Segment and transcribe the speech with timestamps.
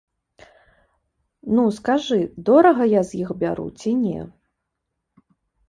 [1.57, 2.17] Ну, скажы,
[2.49, 4.21] дорага я з іх бяру ці не?